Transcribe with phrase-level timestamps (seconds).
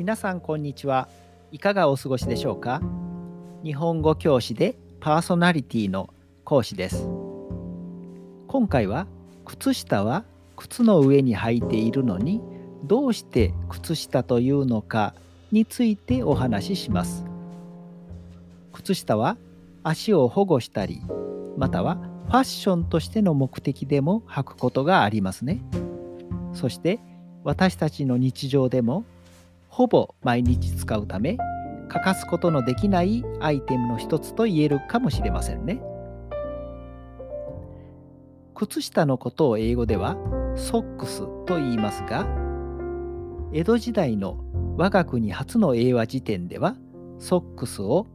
[0.00, 1.10] 皆さんこんにちは。
[1.52, 2.80] いかがお過ごしでしょうか？
[3.62, 6.08] 日本語教師でパーソナリティの
[6.42, 7.06] 講師です。
[8.48, 9.06] 今回は
[9.44, 10.24] 靴下は
[10.56, 12.40] 靴の上に履いているのに
[12.84, 15.12] どうして靴下というのか
[15.52, 17.26] についてお話しします。
[18.72, 19.36] 靴下は
[19.82, 21.02] 足を保護したり
[21.58, 21.96] または
[22.28, 25.60] ファッションとしての目的でも履くことがありますね。
[26.54, 27.00] そして
[27.44, 29.04] 私たちの日常でも
[29.80, 31.38] ほぼ毎日使うため
[31.88, 35.80] 欠かすことのできないアイテムの一つと言えるかもしれませんね。
[38.54, 40.18] 靴下のことを英語では
[40.54, 42.28] ソックスと言いますが
[43.54, 44.44] 江戸時代の
[44.76, 46.76] 我が国初の英和辞典では
[47.18, 48.06] ソックスを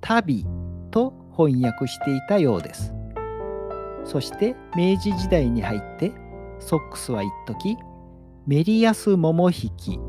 [0.00, 0.44] 旅
[0.90, 2.92] と翻訳していたようです。
[4.04, 6.10] そして明治時代に入って
[6.58, 7.76] ソックスは一時
[8.48, 10.00] メリヤス桃引き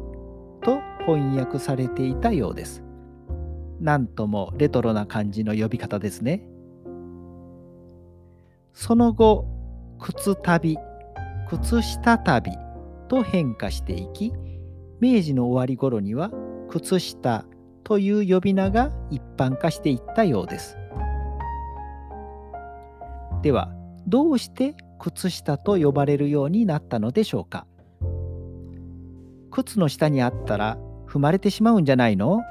[1.06, 2.84] 翻訳されていたようです。
[3.80, 6.44] なんともレトロな感じの呼び方ですね。
[8.74, 9.46] その後、
[10.00, 10.78] 靴旅、
[11.50, 12.52] 靴下旅
[13.08, 14.34] と変化していき、
[15.00, 16.32] 明治の終わり頃には
[16.70, 17.46] 靴下
[17.84, 20.78] という呼び名が一般化していったようです。
[23.42, 23.72] では、
[24.08, 27.66] どうして靴下と呼ばれるようになったのでしょうか
[29.52, 30.78] 靴の下にあったら
[31.10, 32.42] 踏まれてしまうんじゃないの？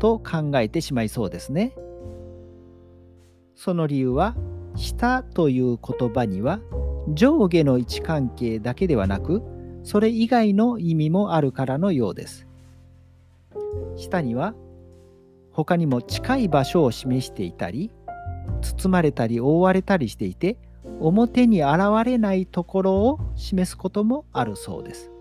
[0.00, 1.72] と考えてしまいそうですね。
[3.54, 4.34] その理由は
[4.74, 6.58] 「下」という言葉には
[7.14, 9.42] 上下の位置関係だけではなく
[9.84, 12.48] それ以外の意味もあるからのようです。
[13.96, 14.54] 下には
[15.52, 17.92] 他にも近い場所を示していたり
[18.62, 20.56] 包まれたり覆われたりしていて
[20.98, 25.11] 表に現れないところを示すこともあるそうです。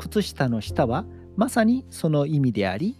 [0.00, 1.04] 靴下の下は
[1.36, 2.96] まさにその意味であり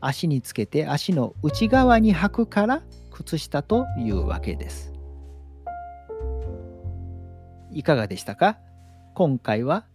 [0.00, 4.92] 足につけて足の内側に履くから靴下というわけです。
[7.72, 8.58] いかがでしたか？
[9.14, 9.86] 今回は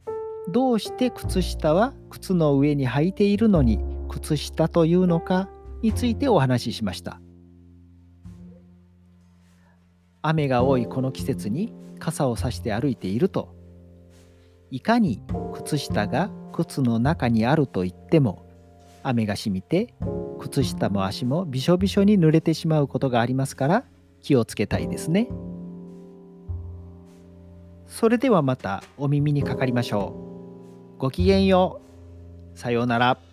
[0.51, 5.47] どうして靴下は靴の上に履いているのに靴下というのか
[5.83, 7.21] についてお話ししました。
[10.23, 13.60] 雨が多いこの季節に傘を差して歩いていると
[14.71, 15.21] いかに
[15.53, 18.45] 靴下が靴の中にあると言っても
[19.03, 19.93] 雨が染みて
[20.39, 23.83] 靴下も足もびしょびしょに濡れてしまうことがありますから
[24.21, 25.27] 気をつけたいですね。
[27.87, 30.15] それではまたお耳にかかりましょ
[30.95, 30.99] う。
[30.99, 31.81] ごきげんよ
[32.55, 32.57] う。
[32.57, 33.30] さようなら。